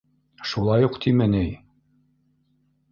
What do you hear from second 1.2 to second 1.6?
ни?!